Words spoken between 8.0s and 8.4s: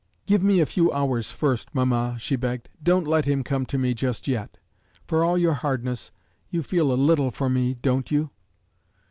you?"